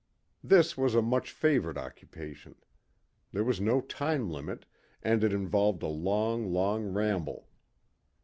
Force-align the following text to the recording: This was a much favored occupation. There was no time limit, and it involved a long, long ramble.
This 0.43 0.75
was 0.75 0.95
a 0.95 1.01
much 1.03 1.29
favored 1.31 1.77
occupation. 1.77 2.55
There 3.31 3.43
was 3.43 3.61
no 3.61 3.81
time 3.81 4.31
limit, 4.31 4.65
and 5.03 5.23
it 5.23 5.31
involved 5.31 5.83
a 5.83 5.87
long, 5.87 6.51
long 6.51 6.85
ramble. 6.87 7.47